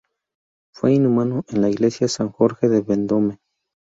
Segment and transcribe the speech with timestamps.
[0.73, 3.37] Fue inhumado en la Iglesia San Jorge de Vendôme.